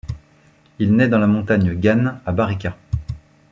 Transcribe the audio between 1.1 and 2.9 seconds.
la montagne Ganes, à Barrika.